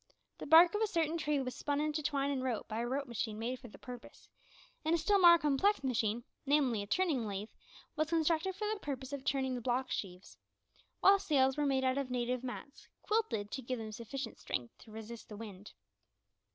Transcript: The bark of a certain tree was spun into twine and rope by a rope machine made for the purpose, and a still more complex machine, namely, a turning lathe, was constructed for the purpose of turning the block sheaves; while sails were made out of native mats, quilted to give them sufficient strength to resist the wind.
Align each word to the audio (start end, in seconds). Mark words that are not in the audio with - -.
The 0.39 0.47
bark 0.47 0.73
of 0.73 0.81
a 0.81 0.87
certain 0.87 1.15
tree 1.19 1.39
was 1.39 1.53
spun 1.53 1.79
into 1.79 2.01
twine 2.01 2.31
and 2.31 2.43
rope 2.43 2.67
by 2.67 2.79
a 2.79 2.87
rope 2.87 3.07
machine 3.07 3.37
made 3.37 3.59
for 3.59 3.67
the 3.67 3.77
purpose, 3.77 4.27
and 4.83 4.95
a 4.95 4.97
still 4.97 5.19
more 5.19 5.37
complex 5.37 5.83
machine, 5.83 6.23
namely, 6.43 6.81
a 6.81 6.87
turning 6.87 7.27
lathe, 7.27 7.51
was 7.95 8.09
constructed 8.09 8.55
for 8.55 8.65
the 8.73 8.79
purpose 8.79 9.13
of 9.13 9.23
turning 9.23 9.53
the 9.53 9.61
block 9.61 9.91
sheaves; 9.91 10.39
while 11.01 11.19
sails 11.19 11.55
were 11.55 11.67
made 11.67 11.83
out 11.83 11.99
of 11.99 12.09
native 12.09 12.43
mats, 12.43 12.87
quilted 13.03 13.51
to 13.51 13.61
give 13.61 13.77
them 13.77 13.91
sufficient 13.91 14.39
strength 14.39 14.75
to 14.79 14.89
resist 14.91 15.29
the 15.29 15.37
wind. 15.37 15.71